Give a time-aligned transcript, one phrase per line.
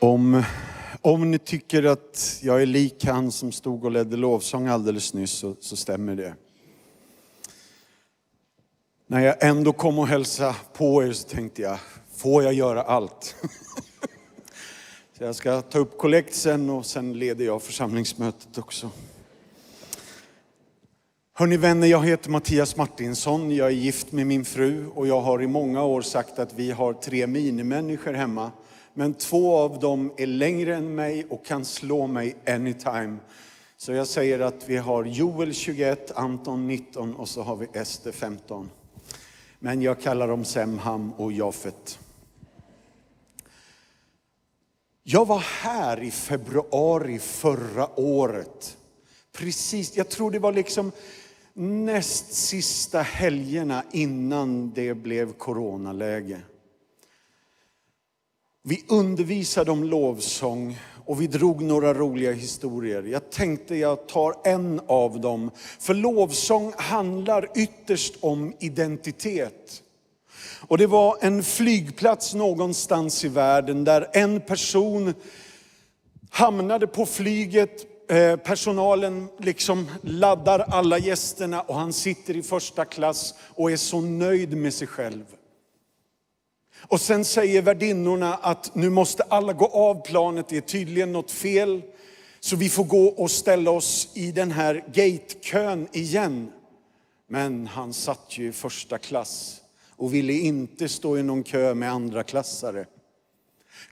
[0.00, 0.42] Om,
[1.00, 5.30] om ni tycker att jag är lik han som stod och ledde lovsång alldeles nyss
[5.30, 6.34] så, så stämmer det.
[9.06, 11.78] När jag ändå kom och hälsade på er så tänkte jag,
[12.16, 13.36] får jag göra allt?
[15.18, 18.90] Så jag ska ta upp kollekt sen och sen leder jag församlingsmötet också.
[21.32, 25.42] Hörni vänner, jag heter Mattias Martinsson, jag är gift med min fru och jag har
[25.42, 28.50] i många år sagt att vi har tre minimänniskor hemma.
[28.98, 33.16] Men två av dem är längre än mig och kan slå mig anytime.
[33.76, 38.12] Så jag säger att vi har Joel 21, Anton 19 och så har vi Ester
[38.12, 38.70] 15.
[39.58, 41.98] Men jag kallar dem Semham och Jafet.
[45.02, 48.76] Jag var här i februari förra året.
[49.32, 50.92] Precis, jag tror det var liksom
[51.54, 56.40] näst sista helgerna innan det blev coronaläge.
[58.68, 63.02] Vi undervisade om lovsång och vi drog några roliga historier.
[63.02, 65.50] Jag tänkte jag tar en av dem.
[65.78, 69.82] För lovsång handlar ytterst om identitet.
[70.60, 75.14] Och det var en flygplats någonstans i världen där en person
[76.30, 78.10] hamnade på flyget.
[78.10, 84.00] Eh, personalen liksom laddar alla gästerna och han sitter i första klass och är så
[84.00, 85.35] nöjd med sig själv.
[86.80, 91.30] Och sen säger värdinnorna att nu måste alla gå av planet, det är tydligen något
[91.30, 91.82] fel.
[92.40, 96.52] Så vi får gå och ställa oss i den här gatekön igen.
[97.28, 99.60] Men han satt ju i första klass
[99.96, 102.86] och ville inte stå i någon kö med andra klassare.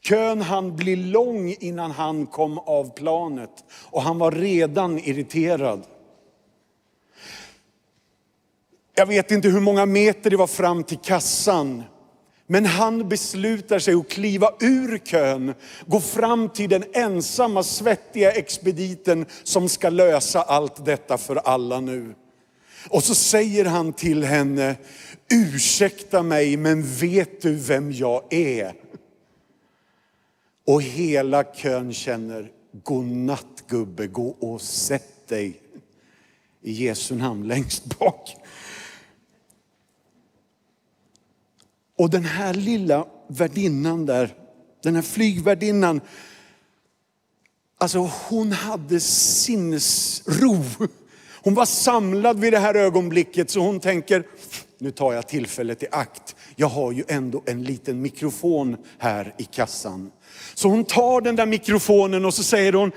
[0.02, 5.82] Kön han bli lång innan han kom av planet och han var redan irriterad.
[8.94, 11.82] Jag vet inte hur många meter det var fram till kassan.
[12.54, 15.54] Men han beslutar sig att kliva ur kön,
[15.86, 22.14] gå fram till den ensamma svettiga expediten som ska lösa allt detta för alla nu.
[22.88, 24.76] Och så säger han till henne,
[25.30, 28.74] ursäkta mig men vet du vem jag är?
[30.66, 32.50] Och hela kön känner,
[32.84, 35.60] godnatt gubbe, gå och sätt dig
[36.62, 38.34] i Jesu namn längst bak.
[41.98, 44.34] Och den här lilla värdinnan där,
[44.82, 46.00] den här flygvärdinnan,
[47.78, 50.64] alltså hon hade sinnesro.
[51.42, 54.26] Hon var samlad vid det här ögonblicket så hon tänker,
[54.78, 56.36] nu tar jag tillfället i akt.
[56.56, 60.10] Jag har ju ändå en liten mikrofon här i kassan.
[60.54, 62.92] Så hon tar den där mikrofonen och så säger hon,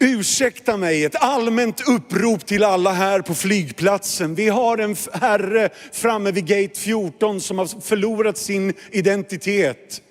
[0.00, 4.34] Ursäkta mig, ett allmänt upprop till alla här på flygplatsen.
[4.34, 10.02] Vi har en herre framme vid gate 14 som har förlorat sin identitet.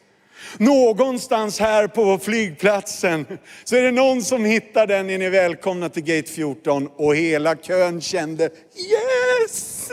[0.57, 3.25] Någonstans här på flygplatsen
[3.63, 6.87] så är det någon som hittar den, är ni välkomna till gate 14.
[6.87, 9.89] Och hela kön kände yes!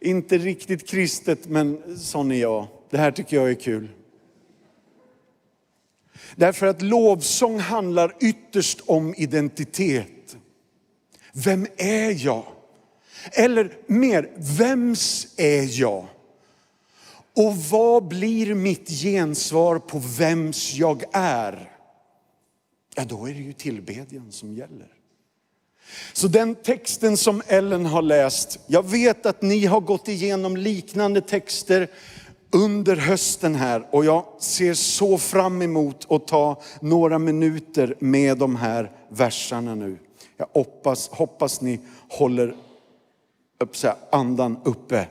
[0.00, 2.66] Inte riktigt kristet men sån är jag.
[2.90, 3.88] Det här tycker jag är kul.
[6.36, 10.36] Därför att lovsång handlar ytterst om identitet.
[11.32, 12.44] Vem är jag?
[13.32, 16.06] Eller mer, vems är jag?
[17.36, 21.70] Och vad blir mitt gensvar på vems jag är?
[22.94, 24.88] Ja, då är det ju tillbedjan som gäller.
[26.12, 31.20] Så den texten som Ellen har läst, jag vet att ni har gått igenom liknande
[31.20, 31.88] texter
[32.50, 38.56] under hösten här och jag ser så fram emot att ta några minuter med de
[38.56, 39.98] här verserna nu.
[40.36, 42.56] Jag hoppas, hoppas ni håller
[43.58, 45.06] upp så här, andan uppe.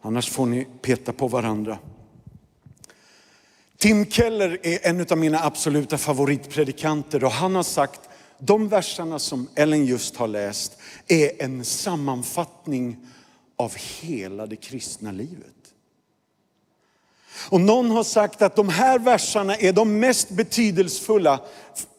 [0.00, 1.78] Annars får ni peta på varandra.
[3.76, 8.00] Tim Keller är en av mina absoluta favoritpredikanter och han har sagt
[8.38, 10.78] de verserna som Ellen just har läst
[11.08, 12.96] är en sammanfattning
[13.56, 15.57] av hela det kristna livet.
[17.48, 21.40] Och någon har sagt att de här verserna är de mest betydelsefulla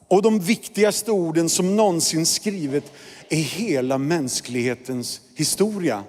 [0.07, 2.83] och de viktigaste orden som någonsin skrivet
[3.29, 6.03] i hela mänsklighetens historia.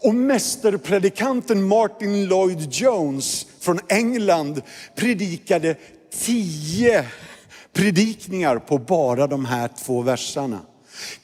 [0.00, 4.62] Och mästerpredikanten Martin Lloyd Jones från England
[4.94, 5.76] predikade
[6.10, 7.06] tio
[7.72, 10.60] predikningar på bara de här två verserna.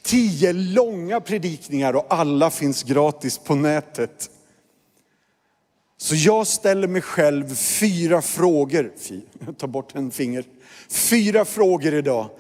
[0.03, 4.31] Tio långa predikningar och alla finns gratis på nätet.
[6.01, 8.93] Så jag ställer mig själv fyra frågor.
[9.59, 10.45] Ta bort en finger.
[10.89, 12.31] Fyra frågor idag.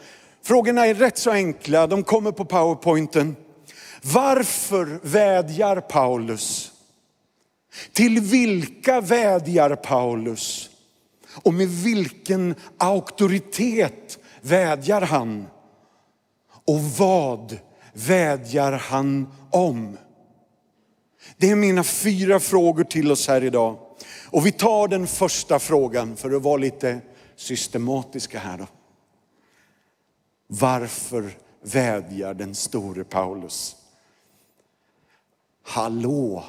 [0.43, 3.37] Frågorna är rätt så enkla, de kommer på powerpointen.
[4.03, 6.73] Varför vädjar Paulus?
[7.93, 10.71] Till vilka vädjar Paulus?
[11.43, 15.47] Och med vilken auktoritet vädjar han?
[16.65, 17.59] Och vad
[17.93, 19.97] vädjar han om?
[21.41, 23.79] Det är mina fyra frågor till oss här idag.
[24.31, 27.01] Och vi tar den första frågan för att vara lite
[27.37, 28.67] systematiska här då.
[30.47, 31.31] Varför
[31.63, 33.77] vädjar den store Paulus?
[35.63, 36.45] Hallå,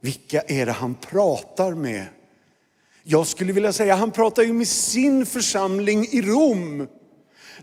[0.00, 2.06] vilka är det han pratar med?
[3.02, 6.88] Jag skulle vilja säga, han pratar ju med sin församling i Rom.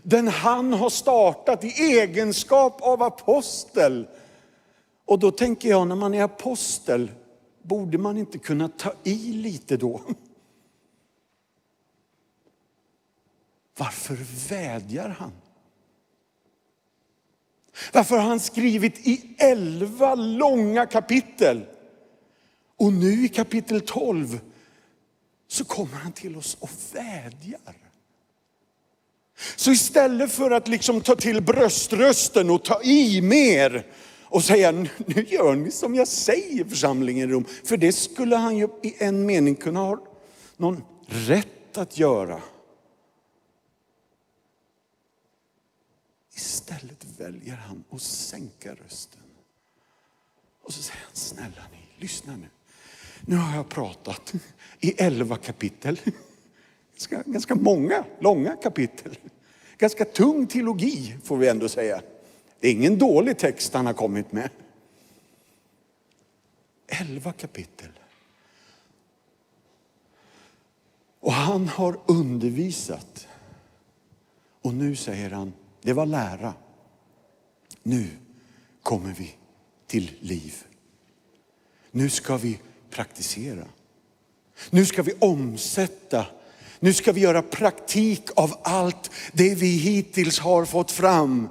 [0.02, 4.06] Den han har startat i egenskap av apostel.
[5.12, 7.10] Och då tänker jag, när man är apostel,
[7.62, 10.00] borde man inte kunna ta i lite då?
[13.76, 14.18] Varför
[14.48, 15.32] vädjar han?
[17.92, 21.66] Varför har han skrivit i elva långa kapitel?
[22.76, 24.40] Och nu i kapitel 12
[25.48, 27.76] så kommer han till oss och vädjar.
[29.56, 33.86] Så istället för att liksom ta till bröströsten och ta i mer
[34.32, 37.44] och säga, nu gör ni som jag säger församlingen i Rom.
[37.64, 40.06] För det skulle han ju i en mening kunna ha
[40.56, 42.42] någon rätt att göra.
[46.34, 49.20] Istället väljer han att sänka rösten.
[50.62, 52.48] Och så säger han, snälla ni, lyssna nu.
[53.20, 54.32] Nu har jag pratat
[54.80, 56.00] i elva kapitel.
[56.92, 59.18] Ganska, ganska många, långa kapitel.
[59.78, 62.02] Ganska tung teologi får vi ändå säga.
[62.62, 64.50] Det är ingen dålig text han har kommit med.
[66.86, 67.88] Elva kapitel.
[71.20, 73.28] Och han har undervisat.
[74.60, 76.54] Och nu säger han, det var lära.
[77.82, 78.08] Nu
[78.82, 79.34] kommer vi
[79.86, 80.64] till liv.
[81.90, 82.58] Nu ska vi
[82.90, 83.66] praktisera.
[84.70, 86.26] Nu ska vi omsätta.
[86.80, 91.48] Nu ska vi göra praktik av allt det vi hittills har fått fram.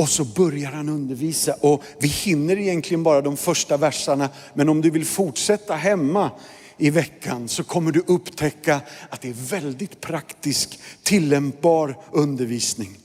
[0.00, 4.28] Och så börjar han undervisa och vi hinner egentligen bara de första verserna.
[4.54, 6.30] Men om du vill fortsätta hemma
[6.76, 8.80] i veckan så kommer du upptäcka
[9.10, 12.98] att det är väldigt praktisk, tillämpbar undervisning.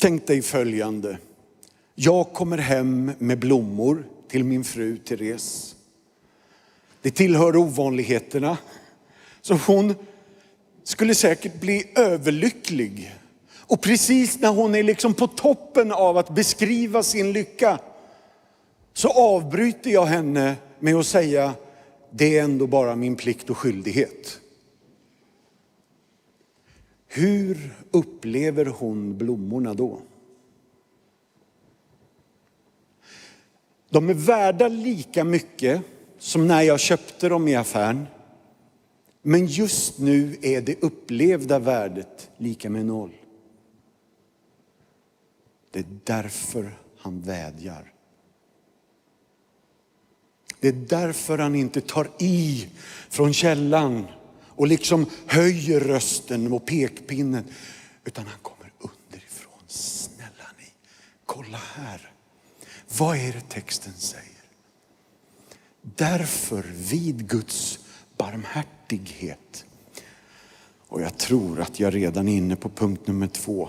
[0.00, 1.18] Tänk dig följande.
[1.94, 5.74] Jag kommer hem med blommor till min fru Therese.
[7.02, 8.58] Det tillhör ovanligheterna.
[9.42, 9.94] Så hon
[10.84, 13.14] skulle säkert bli överlycklig.
[13.58, 17.78] Och precis när hon är liksom på toppen av att beskriva sin lycka
[18.92, 21.54] så avbryter jag henne med att säga,
[22.10, 24.40] det är ändå bara min plikt och skyldighet.
[27.06, 30.00] Hur upplever hon blommorna då?
[33.90, 35.80] De är värda lika mycket
[36.18, 38.06] som när jag köpte dem i affären.
[39.22, 43.12] Men just nu är det upplevda värdet lika med noll.
[45.70, 47.92] Det är därför han vädjar.
[50.60, 52.68] Det är därför han inte tar i
[53.10, 54.06] från källan
[54.48, 57.44] och liksom höjer rösten och pekpinnen.
[58.04, 59.62] Utan han kommer underifrån.
[59.66, 60.66] Snälla ni,
[61.26, 62.10] kolla här.
[62.98, 64.26] Vad är det texten säger?
[65.82, 67.78] Därför vid Guds
[68.16, 68.81] barmhärtighet.
[70.88, 73.68] Och jag tror att jag redan är inne på punkt nummer två.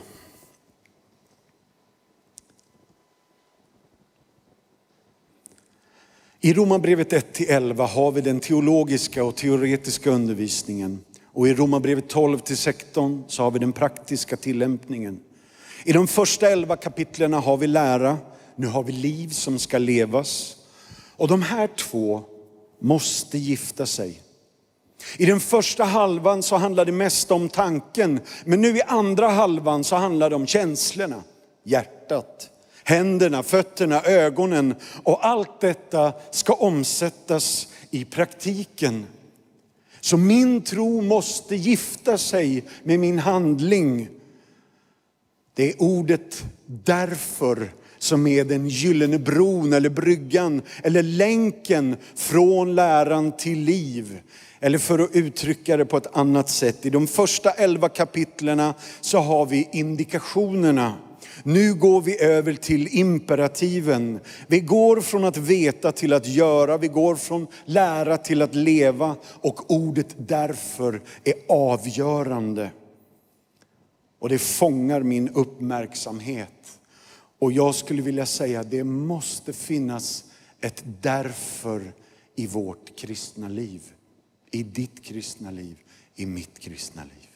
[6.42, 11.00] I Romarbrevet 1-11 har vi den teologiska och teoretiska undervisningen.
[11.25, 15.20] Och i Romarbrevet 12-16 så har vi den praktiska tillämpningen.
[15.84, 18.18] I de första elva kapitlerna har vi lära,
[18.56, 20.58] nu har vi liv som ska levas.
[21.15, 22.24] Och de här två
[22.80, 24.23] måste gifta sig.
[25.17, 29.83] I den första halvan så handlar det mest om tanken, men nu i andra halvan
[29.83, 31.24] så handlar det om känslorna,
[31.63, 32.50] hjärtat,
[32.83, 39.05] händerna, fötterna, ögonen och allt detta ska omsättas i praktiken.
[40.01, 44.10] Så min tro måste gifta sig med min handling.
[45.53, 53.31] Det är ordet därför som är den gyllene bron eller bryggan eller länken från läran
[53.38, 54.19] till liv.
[54.63, 59.17] Eller för att uttrycka det på ett annat sätt, i de första elva kapitlerna så
[59.17, 60.93] har vi indikationerna.
[61.43, 64.20] Nu går vi över till imperativen.
[64.48, 69.15] Vi går från att veta till att göra, vi går från lära till att leva
[69.25, 72.72] och ordet därför är avgörande.
[74.20, 76.79] Och det fångar min uppmärksamhet.
[77.39, 80.24] Och jag skulle vilja säga att det måste finnas
[80.62, 81.91] ett därför
[82.36, 83.82] i vårt kristna liv.
[84.53, 85.75] I ditt kristna liv,
[86.15, 87.29] i mitt kristna liv.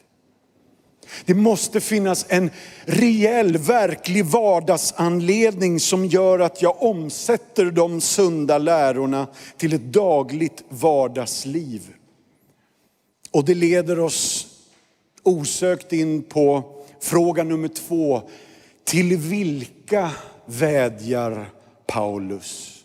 [1.24, 2.50] Det måste finnas en
[2.84, 11.94] reell, verklig vardagsanledning som gör att jag omsätter de sunda lärorna till ett dagligt vardagsliv.
[13.30, 14.46] Och det leder oss
[15.22, 16.62] osökt in på
[17.00, 18.22] fråga nummer två.
[18.84, 20.10] Till vilka
[20.46, 21.50] vädjar
[21.86, 22.77] Paulus?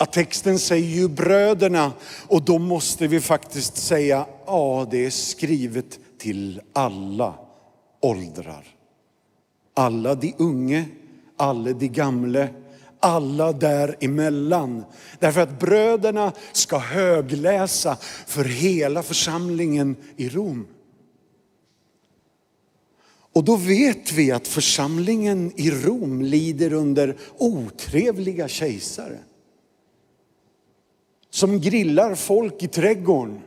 [0.00, 1.92] Att texten säger ju bröderna
[2.28, 7.34] och då måste vi faktiskt säga, ja det är skrivet till alla
[8.00, 8.64] åldrar.
[9.74, 10.84] Alla de unge,
[11.36, 12.48] alla de gamle,
[13.00, 14.84] alla däremellan.
[15.18, 20.66] Därför att bröderna ska högläsa för hela församlingen i Rom.
[23.32, 29.18] Och då vet vi att församlingen i Rom lider under otrevliga kejsare.
[31.40, 33.42] Som grillar folk i trädgården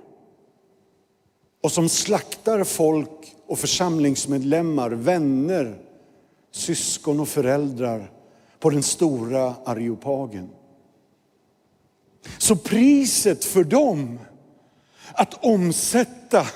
[1.61, 5.81] och som slaktar folk och församlingsmedlemmar, vänner,
[6.51, 8.11] syskon och föräldrar
[8.59, 10.49] på den stora areopagen.
[12.37, 14.19] Så priset för dem
[15.13, 16.47] att omsätta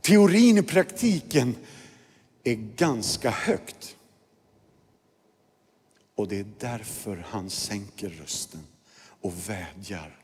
[0.00, 1.56] teorin i praktiken
[2.44, 3.96] är ganska högt.
[6.14, 8.66] Och det är därför han sänker rösten
[9.20, 10.23] och vädjar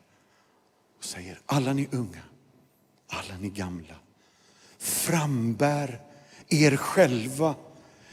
[1.01, 2.23] och säger alla ni unga,
[3.07, 3.95] alla ni gamla,
[4.79, 6.01] frambär
[6.49, 7.55] er själva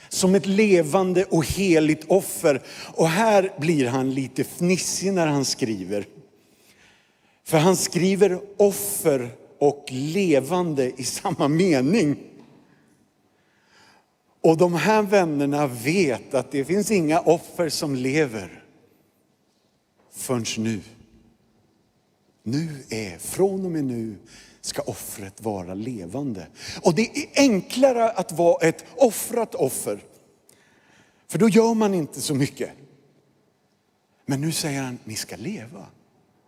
[0.09, 2.61] som ett levande och heligt offer.
[2.93, 6.05] Och här blir han lite fnissig när han skriver.
[7.43, 9.29] För han skriver offer
[9.59, 12.17] och levande i samma mening.
[14.41, 18.63] Och de här vännerna vet att det finns inga offer som lever
[20.11, 20.81] förrän nu.
[22.47, 24.15] Nu är, från och med nu,
[24.61, 26.47] ska offret vara levande.
[26.81, 29.99] Och det är enklare att vara ett offrat offer.
[31.27, 32.69] För då gör man inte så mycket.
[34.25, 35.85] Men nu säger han, ni ska leva.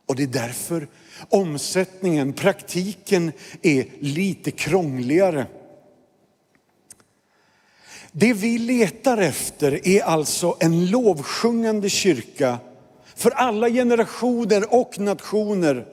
[0.05, 0.87] Och det är därför
[1.29, 5.47] omsättningen, praktiken är lite krångligare.
[8.11, 12.57] Det vi letar efter är alltså en lovsjungande kyrka
[13.19, 15.85] för alla generationer och nationer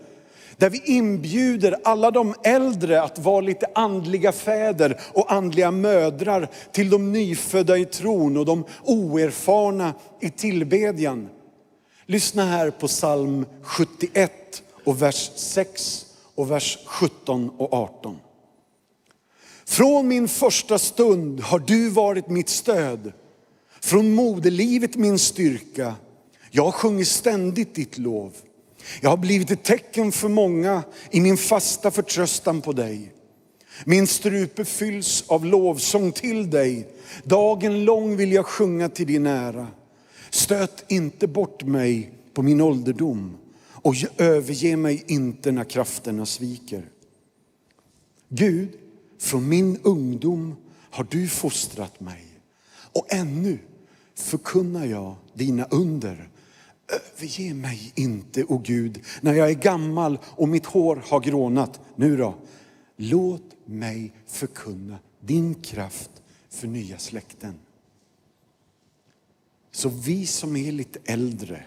[0.57, 6.91] där vi inbjuder alla de äldre att vara lite andliga fäder och andliga mödrar till
[6.91, 11.29] de nyfödda i tron och de oerfarna i tillbedjan.
[12.07, 18.19] Lyssna här på psalm 71 och vers 6 och vers 17 och 18.
[19.65, 23.13] Från min första stund har du varit mitt stöd.
[23.81, 25.95] Från moderlivet min styrka.
[26.57, 28.33] Jag sjunger ständigt ditt lov.
[29.01, 33.13] Jag har blivit ett tecken för många i min fasta förtröstan på dig.
[33.85, 36.89] Min strupe fylls av lovsång till dig.
[37.25, 39.69] Dagen lång vill jag sjunga till din ära.
[40.31, 43.37] Stöt inte bort mig på min ålderdom
[43.73, 46.89] och överge mig inte när krafterna sviker.
[48.29, 48.69] Gud,
[49.21, 50.57] från min ungdom
[50.91, 52.25] har du fostrat mig
[52.93, 53.59] och ännu
[54.15, 56.29] förkunnar jag dina under.
[56.89, 61.81] Överge mig inte, o oh Gud, när jag är gammal och mitt hår har grånat.
[61.97, 62.35] Nu då,
[62.97, 66.11] låt mig förkunna din kraft
[66.51, 67.55] för nya släkten.
[69.71, 71.65] Så vi som är lite äldre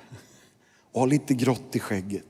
[0.92, 2.26] och har lite grått i skägget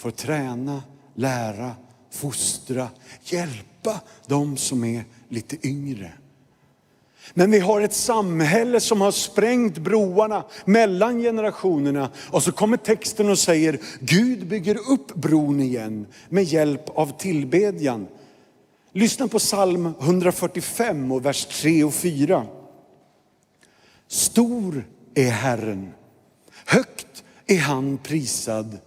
[0.00, 0.82] får träna,
[1.14, 1.76] lära,
[2.10, 2.88] fostra,
[3.24, 6.12] hjälpa de som är lite yngre.
[7.34, 12.10] Men vi har ett samhälle som har sprängt broarna mellan generationerna.
[12.30, 18.06] Och så kommer texten och säger, Gud bygger upp bron igen med hjälp av tillbedjan.
[18.92, 22.46] Lyssna på psalm 145 och vers 3 och 4.
[24.08, 24.84] Stor
[25.14, 25.92] är Herren,
[26.66, 28.78] högt är han prisad.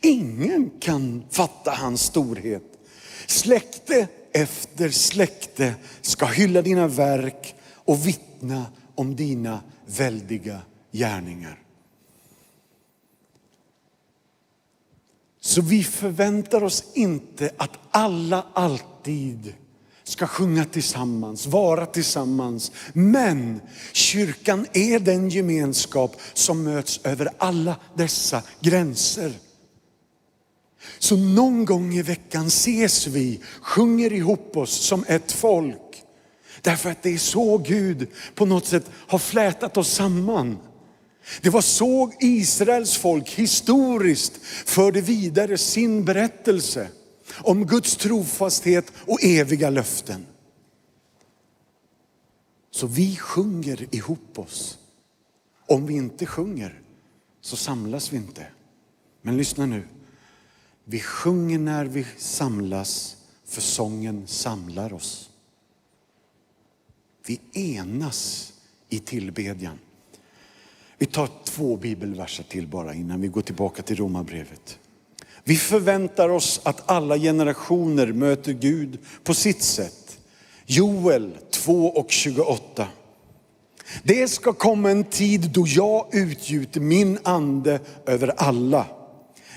[0.00, 2.62] Ingen kan fatta hans storhet.
[3.26, 7.54] Släkte efter släkte ska hylla dina verk
[7.90, 10.60] och vittna om dina väldiga
[10.92, 11.62] gärningar.
[15.40, 19.54] Så vi förväntar oss inte att alla alltid
[20.04, 22.72] ska sjunga tillsammans, vara tillsammans.
[22.92, 23.60] Men
[23.92, 29.32] kyrkan är den gemenskap som möts över alla dessa gränser.
[30.98, 35.89] Så någon gång i veckan ses vi, sjunger ihop oss som ett folk.
[36.62, 40.58] Därför att det är så Gud på något sätt har flätat oss samman.
[41.42, 44.36] Det var så Israels folk historiskt
[44.66, 46.88] förde vidare sin berättelse
[47.32, 50.26] om Guds trofasthet och eviga löften.
[52.70, 54.78] Så vi sjunger ihop oss.
[55.66, 56.80] Om vi inte sjunger
[57.40, 58.46] så samlas vi inte.
[59.22, 59.88] Men lyssna nu.
[60.84, 65.29] Vi sjunger när vi samlas för sången samlar oss.
[67.30, 67.40] Vi
[67.76, 68.52] enas
[68.88, 69.78] i tillbedjan.
[70.98, 74.78] Vi tar två bibelverser till bara innan vi går tillbaka till romabrevet.
[75.44, 80.18] Vi förväntar oss att alla generationer möter Gud på sitt sätt.
[80.66, 82.88] Joel 2 och 28.
[84.02, 88.86] Det ska komma en tid då jag utgjuter min ande över alla.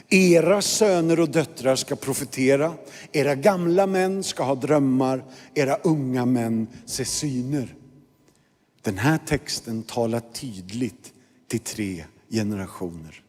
[0.10, 2.74] Era söner och döttrar ska profetera,
[3.12, 7.76] era gamla män ska ha drömmar, era unga män se syner.
[8.82, 11.14] Den här texten talar tydligt
[11.48, 13.24] till tre generationer.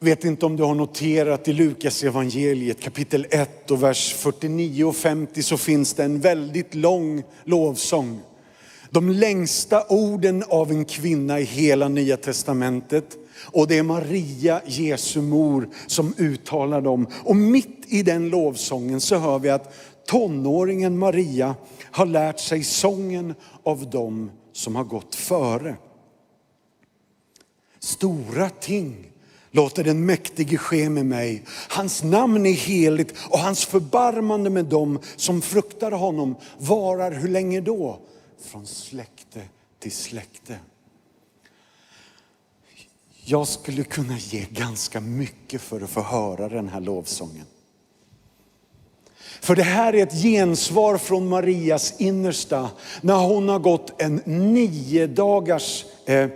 [0.00, 4.96] Vet inte om du har noterat i Lukas evangeliet kapitel 1 och vers 49 och
[4.96, 8.20] 50 så finns det en väldigt lång lovsång.
[8.90, 13.16] De längsta orden av en kvinna i hela nya testamentet.
[13.52, 17.06] Och det är Maria, Jesu mor, som uttalar dem.
[17.24, 19.74] Och mitt i den lovsången så hör vi att
[20.06, 21.54] tonåringen Maria
[21.90, 25.76] har lärt sig sången av dem som har gått före.
[27.80, 29.10] Stora ting
[29.50, 31.42] låter den mäktige ske med mig.
[31.68, 37.60] Hans namn är heligt och hans förbarmande med dem som fruktar honom varar hur länge
[37.60, 37.98] då?
[38.40, 39.42] Från släkte
[39.78, 40.58] till släkte.
[43.24, 47.46] Jag skulle kunna ge ganska mycket för att få höra den här lovsången.
[49.40, 55.06] För det här är ett gensvar från Marias innersta när hon har gått en nio
[55.06, 56.28] dagars eh,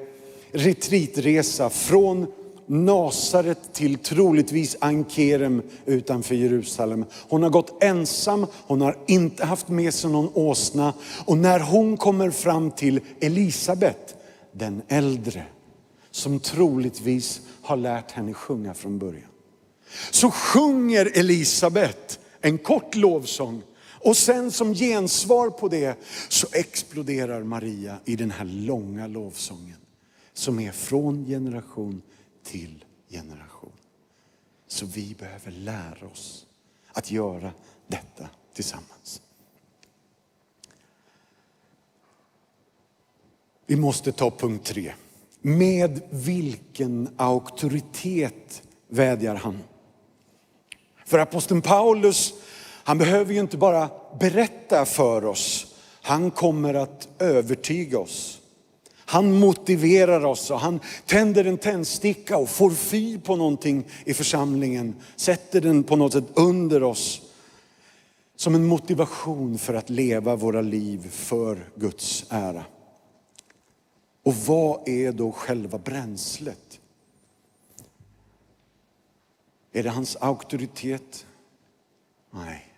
[0.53, 2.33] retreatresa från
[2.73, 7.05] Nasaret till troligtvis Ankerem utanför Jerusalem.
[7.29, 10.93] Hon har gått ensam, hon har inte haft med sig någon åsna.
[11.25, 14.17] Och när hon kommer fram till Elisabet,
[14.53, 15.45] den äldre,
[16.11, 19.31] som troligtvis har lärt henne sjunga från början.
[20.11, 27.97] Så sjunger Elisabet en kort lovsång och sen som gensvar på det så exploderar Maria
[28.05, 29.77] i den här långa lovsången
[30.35, 32.03] som är från generation
[32.45, 33.73] till generation.
[34.67, 36.47] Så vi behöver lära oss
[36.93, 37.53] att göra
[37.87, 39.23] detta tillsammans.
[43.67, 44.93] Vi måste ta punkt tre.
[45.41, 49.59] Med vilken auktoritet vädjar han?
[51.07, 52.35] För aposteln Paulus,
[52.85, 58.42] han behöver ju inte bara berätta för oss, han kommer att övertyga oss.
[59.05, 64.95] Han motiverar oss och han tänder en tändsticka och får fyr på någonting i församlingen.
[65.17, 67.23] Sätter den på något sätt under oss.
[68.37, 72.65] Som en motivation för att leva våra liv för Guds ära.
[74.23, 76.81] Och vad är då själva bränslet?
[79.73, 81.27] Är det hans auktoritet?
[82.31, 82.75] Nej.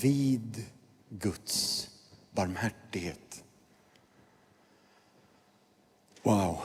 [0.00, 0.64] Vid
[1.08, 1.88] Guds
[2.30, 3.43] barmhärtighet.
[6.24, 6.58] Wow.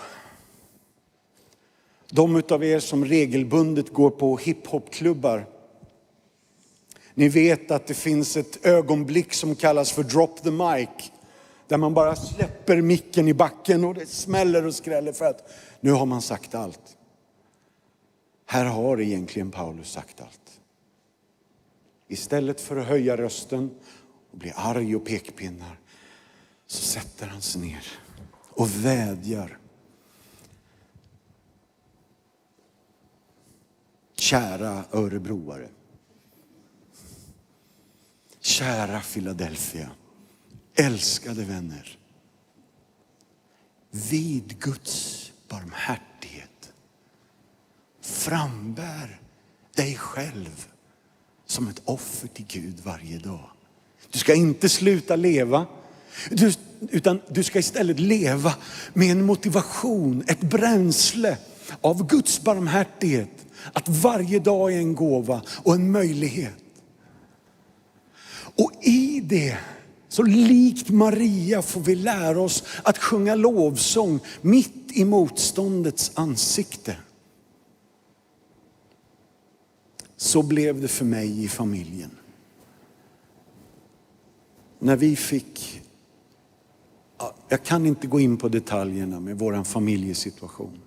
[2.09, 5.45] De av er som regelbundet går på hiphopklubbar,
[7.13, 11.11] ni vet att det finns ett ögonblick som kallas för drop the mic.
[11.67, 15.91] Där man bara släpper micken i backen och det smäller och skräller för att nu
[15.91, 16.97] har man sagt allt.
[18.45, 20.61] Här har egentligen Paulus sagt allt.
[22.07, 23.69] Istället för att höja rösten
[24.31, 25.79] och bli arg och pekpinnar
[26.67, 27.87] så sätter han sig ner
[28.49, 29.57] och vädjar.
[34.15, 35.69] Kära örebroare.
[38.39, 39.89] Kära Philadelphia.
[40.75, 41.97] Älskade vänner.
[43.91, 46.73] Vid Guds barmhärtighet
[48.01, 49.21] frambär
[49.75, 50.67] dig själv
[51.45, 53.49] som ett offer till Gud varje dag.
[54.11, 55.67] Du ska inte sluta leva,
[56.29, 56.53] du,
[56.91, 58.53] utan du ska istället leva
[58.93, 61.37] med en motivation, ett bränsle
[61.81, 63.45] av Guds barmhärtighet.
[63.73, 66.55] Att varje dag är en gåva och en möjlighet.
[68.55, 69.57] Och i det
[70.09, 76.95] så likt Maria får vi lära oss att sjunga lovsång mitt i motståndets ansikte.
[80.17, 82.11] Så blev det för mig i familjen.
[84.79, 85.81] När vi fick
[87.47, 90.79] jag kan inte gå in på detaljerna med vår familjesituation.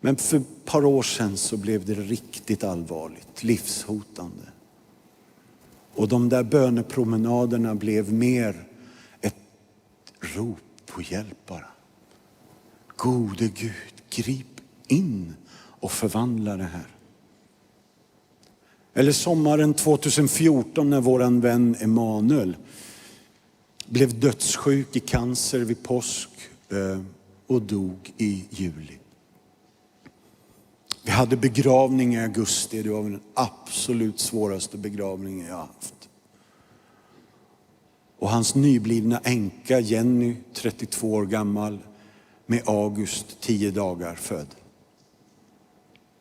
[0.00, 4.42] Men för ett par år sedan så blev det riktigt allvarligt, livshotande.
[5.94, 8.68] Och de där bönepromenaderna blev mer
[9.20, 9.36] ett
[10.20, 11.66] rop på hjälp bara.
[12.96, 13.72] Gode Gud,
[14.10, 16.86] grip in och förvandla det här.
[18.94, 22.56] Eller sommaren 2014 när våran vän Emanuel
[23.86, 26.28] blev dödssjuk i cancer vid påsk
[26.68, 27.00] eh,
[27.46, 28.98] och dog i juli.
[31.04, 32.82] Vi hade begravning i augusti.
[32.82, 35.94] Det var den absolut svåraste begravningen jag haft.
[38.18, 41.78] Och hans nyblivna änka Jenny, 32 år gammal,
[42.46, 44.54] med August, 10 dagar född.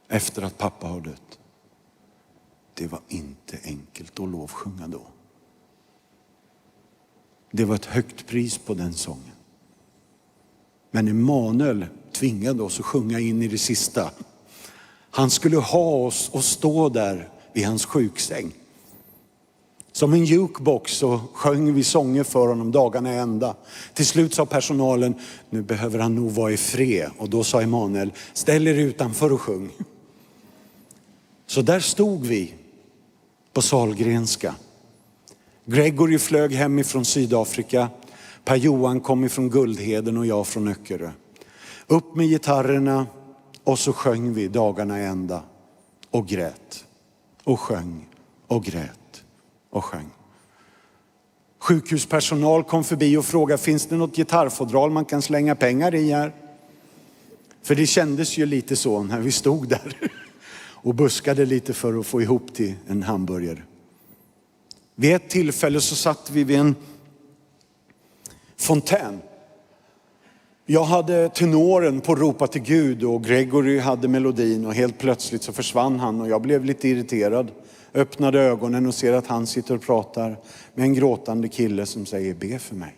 [0.07, 1.39] Efter att pappa har dött.
[2.73, 5.01] Det var inte enkelt att lovsjunga då.
[7.55, 9.31] Det var ett högt pris på den sången.
[10.91, 14.11] Men Emanuel tvingade oss att sjunga in i det sista.
[15.11, 18.51] Han skulle ha oss och stå där vid hans sjuksäng.
[19.91, 23.55] Som en jukebox så sjöng vi sånger för honom dagarna ända.
[23.93, 25.15] Till slut sa personalen,
[25.49, 27.11] nu behöver han nog vara i fred.
[27.17, 29.69] Och då sa Emanuel, ställ er utanför och sjung.
[31.47, 32.53] Så där stod vi
[33.53, 34.55] på Salgrenska.
[35.65, 37.89] Gregory flög hem ifrån Sydafrika.
[38.45, 41.11] Per-Johan kom ifrån Guldheden och jag från Öckerö.
[41.87, 43.07] Upp med gitarrerna
[43.63, 45.43] och så sjöng vi dagarna ända
[46.11, 46.85] och grät
[47.43, 48.07] och sjöng
[48.47, 49.23] och grät
[49.69, 50.09] och sjöng.
[51.59, 56.33] Sjukhuspersonal kom förbi och frågade, finns det något gitarrfodral man kan slänga pengar i här?
[57.63, 59.97] För det kändes ju lite så när vi stod där
[60.71, 63.61] och buskade lite för att få ihop till en hamburgare.
[64.95, 66.75] Vid ett tillfälle så satt vi vid en
[68.57, 69.21] fontän.
[70.65, 75.53] Jag hade tenoren på Ropa till Gud och Gregory hade melodin och helt plötsligt så
[75.53, 77.51] försvann han och jag blev lite irriterad.
[77.93, 80.37] Öppnade ögonen och ser att han sitter och pratar
[80.73, 82.95] med en gråtande kille som säger be för mig.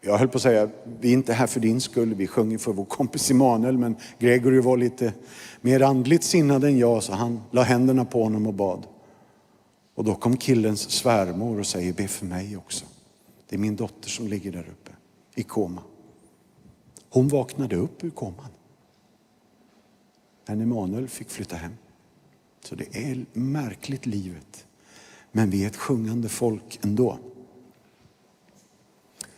[0.00, 0.68] Jag höll på att säga,
[1.00, 4.60] vi är inte här för din skull, vi sjunger för vår kompis Emanuel, men Gregory
[4.60, 5.12] var lite
[5.60, 8.86] mer andligt sinnad än jag så han la händerna på honom och bad.
[9.98, 12.86] Och då kom killens svärmor och säger, be för mig också.
[13.48, 14.90] Det är min dotter som ligger där uppe
[15.34, 15.82] i koma.
[17.08, 18.50] Hon vaknade upp ur koman.
[20.46, 21.72] Men Emanuel fick flytta hem.
[22.64, 24.66] Så det är märkligt livet.
[25.32, 27.18] Men vi är ett sjungande folk ändå.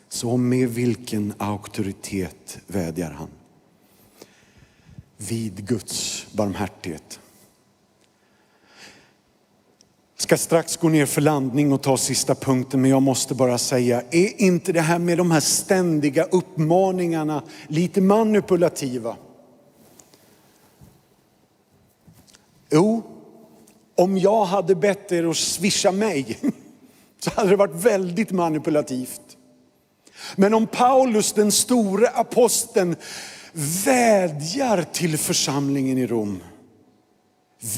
[0.09, 3.29] Så med vilken auktoritet vädjar han?
[5.17, 7.21] Vid Guds barmhärtighet
[10.21, 14.03] ska strax gå ner för landning och ta sista punkten, men jag måste bara säga,
[14.11, 19.17] är inte det här med de här ständiga uppmaningarna lite manipulativa?
[22.71, 23.03] Jo,
[23.95, 26.39] om jag hade bett er att swisha mig
[27.21, 29.37] så hade det varit väldigt manipulativt.
[30.37, 32.97] Men om Paulus, den store aposteln,
[33.85, 36.43] vädjar till församlingen i Rom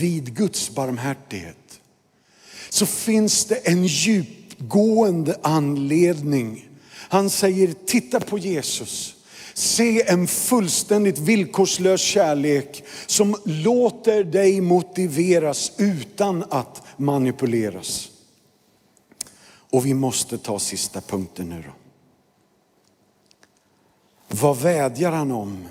[0.00, 1.61] vid Guds barmhärtighet
[2.72, 6.68] så finns det en djupgående anledning.
[6.92, 9.14] Han säger, titta på Jesus.
[9.54, 18.08] Se en fullständigt villkorslös kärlek som låter dig motiveras utan att manipuleras.
[19.70, 21.72] Och vi måste ta sista punkten nu då.
[24.28, 25.64] Vad vädjar han om?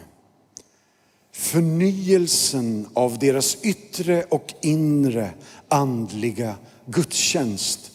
[1.32, 5.32] Förnyelsen av deras yttre och inre
[5.68, 7.92] andliga gudstjänst.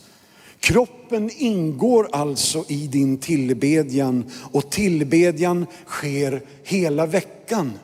[0.61, 7.79] Kroppen ingår alltså i din tillbedjan och tillbedjan sker hela veckan.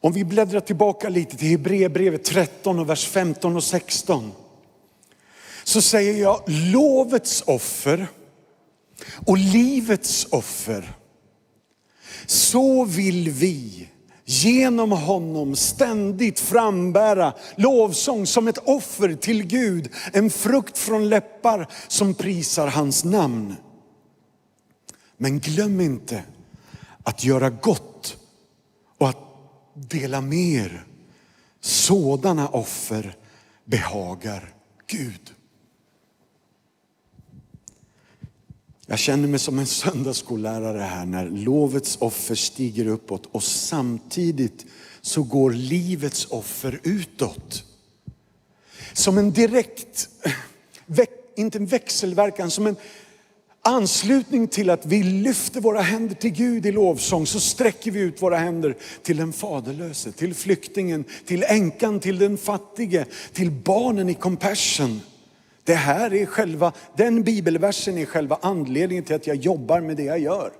[0.00, 4.32] Om vi bläddrar tillbaka lite till Hebreerbrevet 13 och vers 15 och 16.
[5.64, 8.06] Så säger jag lovets offer
[9.26, 10.94] och livets offer.
[12.26, 13.88] Så vill vi
[14.24, 22.14] genom honom ständigt frambära lovsång som ett offer till Gud, en frukt från läppar som
[22.14, 23.56] prisar hans namn.
[25.16, 26.22] Men glöm inte
[27.02, 28.16] att göra gott
[28.98, 29.18] och att
[29.74, 30.86] dela mer.
[31.60, 33.16] Sådana offer
[33.64, 34.54] behagar
[34.86, 35.33] Gud.
[38.86, 44.66] Jag känner mig som en söndagsskollärare här när lovets offer stiger uppåt och samtidigt
[45.00, 47.64] så går livets offer utåt.
[48.92, 50.08] Som en direkt
[51.36, 52.76] inte en växelverkan, som en
[53.62, 58.22] anslutning till att vi lyfter våra händer till Gud i lovsång så sträcker vi ut
[58.22, 64.14] våra händer till den faderlöse, till flyktingen, till änkan, till den fattige, till barnen i
[64.14, 65.00] compassion.
[65.64, 70.04] Det här är själva, den bibelversen är själva anledningen till att jag jobbar med det
[70.04, 70.52] jag gör.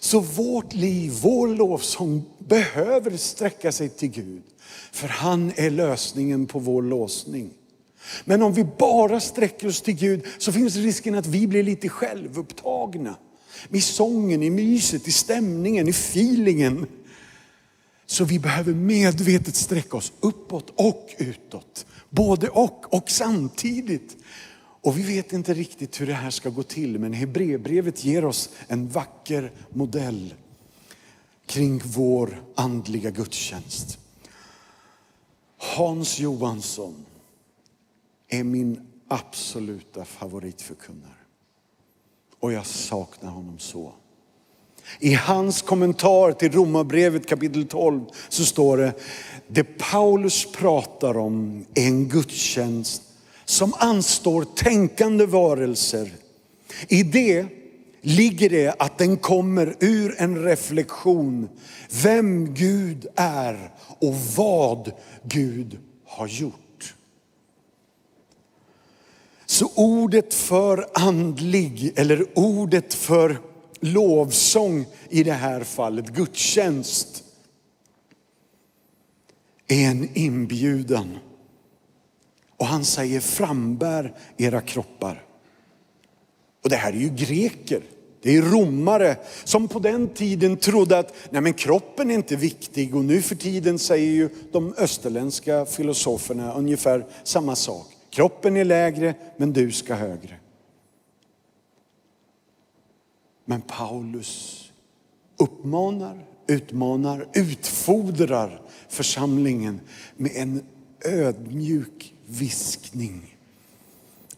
[0.00, 4.42] Så vårt liv, vår lovsång behöver sträcka sig till Gud.
[4.92, 7.50] För han är lösningen på vår låsning.
[8.24, 11.88] Men om vi bara sträcker oss till Gud så finns risken att vi blir lite
[11.88, 13.16] självupptagna.
[13.70, 16.86] I sången, i myset, i stämningen, i feelingen.
[18.06, 21.86] Så vi behöver medvetet sträcka oss uppåt och utåt.
[22.14, 24.16] Både och och samtidigt.
[24.56, 28.50] Och vi vet inte riktigt hur det här ska gå till, men Hebreerbrevet ger oss
[28.68, 30.34] en vacker modell
[31.46, 33.98] kring vår andliga gudstjänst.
[35.56, 37.06] Hans Johansson
[38.28, 41.12] är min absoluta favoritförkunnare.
[42.40, 43.92] Och jag saknar honom så.
[45.00, 48.92] I hans kommentar till Romarbrevet kapitel 12 så står det,
[49.48, 53.02] det Paulus pratar om är en gudstjänst
[53.44, 56.10] som anstår tänkande varelser.
[56.88, 57.46] I det
[58.00, 61.48] ligger det att den kommer ur en reflektion
[62.02, 64.92] vem Gud är och vad
[65.22, 66.94] Gud har gjort.
[69.46, 73.38] Så ordet för andlig eller ordet för
[73.84, 77.24] lovsång i det här fallet, gudstjänst,
[79.68, 81.18] är en inbjudan.
[82.56, 85.22] Och han säger frambär era kroppar.
[86.64, 87.82] Och det här är ju greker.
[88.22, 92.96] Det är romare som på den tiden trodde att nej men kroppen är inte viktig
[92.96, 97.86] och nu för tiden säger ju de österländska filosoferna ungefär samma sak.
[98.10, 100.36] Kroppen är lägre men du ska högre.
[103.44, 104.64] Men Paulus
[105.36, 109.80] uppmanar, utmanar, utfodrar församlingen
[110.16, 110.62] med en
[111.04, 113.36] ödmjuk viskning.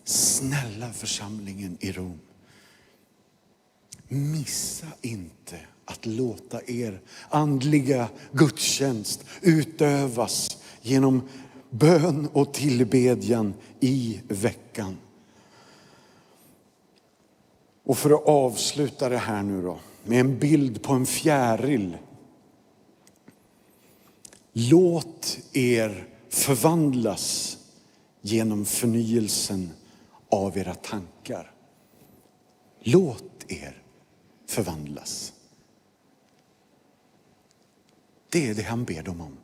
[0.05, 2.21] Snälla församlingen i Rom.
[4.09, 11.23] Missa inte att låta er andliga gudstjänst utövas genom
[11.71, 14.97] bön och tillbedjan i veckan.
[17.87, 21.99] Och för att avsluta det här nu då med en bild på en fjäril.
[24.53, 27.59] Låt er förvandlas
[28.21, 29.71] genom förnyelsen
[30.29, 31.53] av era tankar.
[32.81, 33.83] Låt er
[34.47, 35.33] förvandlas.
[38.29, 39.37] Det är det han ber dem om.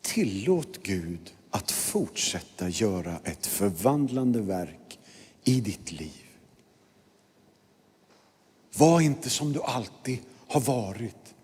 [0.00, 4.98] Tillåt Gud att fortsätta göra ett förvandlande verk
[5.44, 6.23] i ditt liv.
[8.78, 11.34] Var inte som du alltid har varit,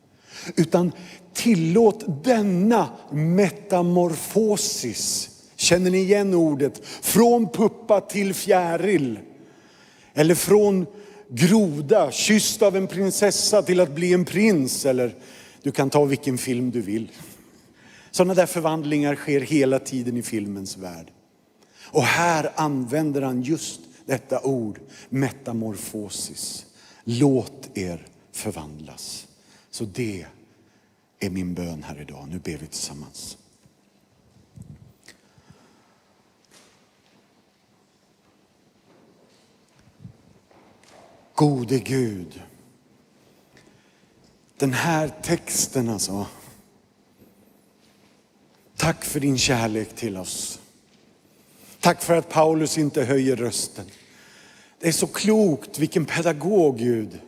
[0.56, 0.92] utan
[1.34, 5.30] tillåt denna metamorfosis.
[5.56, 6.80] Känner ni igen ordet?
[6.84, 9.18] Från puppa till fjäril.
[10.14, 10.86] Eller från
[11.28, 14.86] groda, kysst av en prinsessa till att bli en prins.
[14.86, 15.14] Eller
[15.62, 17.10] du kan ta vilken film du vill.
[18.10, 21.10] Sådana där förvandlingar sker hela tiden i filmens värld.
[21.84, 26.66] Och här använder han just detta ord, metamorfosis.
[27.04, 29.26] Låt er förvandlas.
[29.70, 30.26] Så det
[31.18, 32.28] är min bön här idag.
[32.28, 33.38] Nu ber vi tillsammans.
[41.34, 42.42] Gode Gud.
[44.56, 46.26] Den här texten alltså.
[48.76, 50.60] Tack för din kärlek till oss.
[51.80, 53.86] Tack för att Paulus inte höjer rösten.
[54.80, 57.18] Det är så klokt, vilken pedagog Gud.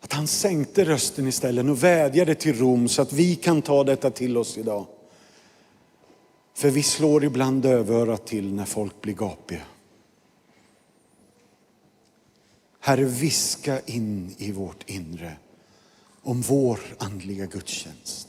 [0.00, 4.10] Att han sänkte rösten istället och vädjade till Rom så att vi kan ta detta
[4.10, 4.86] till oss idag.
[6.54, 9.62] För vi slår ibland dövörat till när folk blir gapiga.
[12.80, 15.36] Herre, viska in i vårt inre
[16.22, 18.28] om vår andliga gudstjänst,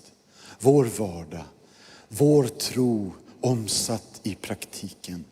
[0.60, 1.46] vår vardag,
[2.08, 5.26] vår tro omsatt i praktiken.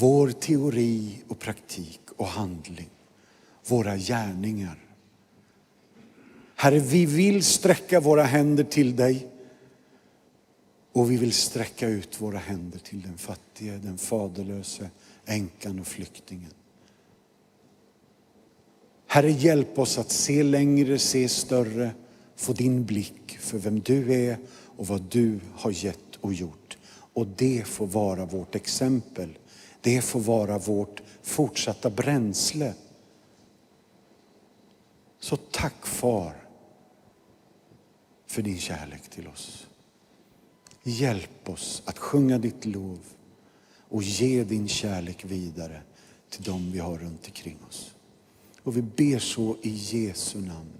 [0.00, 2.90] Vår teori och praktik och handling,
[3.66, 4.78] våra gärningar.
[6.54, 9.26] Herre, vi vill sträcka våra händer till dig
[10.92, 14.90] och vi vill sträcka ut våra händer till den fattige, den faderlöse,
[15.24, 16.52] änkan och flyktingen.
[19.06, 21.90] Herre, hjälp oss att se längre, se större,
[22.36, 24.38] få din blick för vem du är
[24.76, 26.78] och vad du har gett och gjort.
[27.12, 29.38] Och det får vara vårt exempel.
[29.80, 32.74] Det får vara vårt fortsatta bränsle.
[35.20, 36.48] Så tack far
[38.26, 39.66] för din kärlek till oss.
[40.82, 42.98] Hjälp oss att sjunga ditt lov
[43.88, 45.82] och ge din kärlek vidare
[46.30, 47.94] till dem vi har runt omkring oss.
[48.62, 50.72] Och vi ber så i Jesu namn.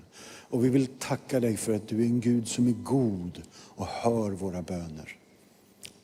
[0.50, 3.86] Och vi vill tacka dig för att du är en Gud som är god och
[3.86, 5.16] hör våra böner.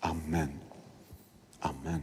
[0.01, 0.49] Amen.
[1.61, 2.03] Amen.